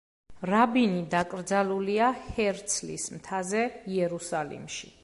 [0.51, 2.09] რაბინი დაკრძალულია
[2.39, 3.67] ჰერცლის მთაზე
[3.99, 4.97] იერუსალიმში.